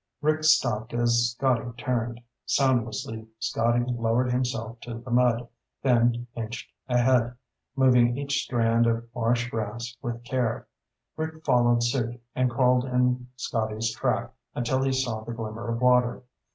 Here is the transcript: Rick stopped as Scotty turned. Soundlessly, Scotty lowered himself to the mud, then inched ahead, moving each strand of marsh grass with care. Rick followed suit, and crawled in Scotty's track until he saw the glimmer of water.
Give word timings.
Rick 0.19 0.43
stopped 0.45 0.95
as 0.95 1.29
Scotty 1.29 1.73
turned. 1.77 2.21
Soundlessly, 2.47 3.27
Scotty 3.37 3.83
lowered 3.85 4.31
himself 4.31 4.79
to 4.79 4.97
the 4.97 5.11
mud, 5.11 5.47
then 5.83 6.25
inched 6.33 6.71
ahead, 6.89 7.35
moving 7.75 8.17
each 8.17 8.43
strand 8.45 8.87
of 8.87 9.07
marsh 9.13 9.47
grass 9.51 9.95
with 10.01 10.23
care. 10.23 10.65
Rick 11.17 11.45
followed 11.45 11.83
suit, 11.83 12.19
and 12.33 12.49
crawled 12.49 12.85
in 12.85 13.27
Scotty's 13.35 13.93
track 13.93 14.33
until 14.55 14.81
he 14.81 14.91
saw 14.91 15.23
the 15.23 15.33
glimmer 15.33 15.69
of 15.69 15.79
water. 15.79 16.23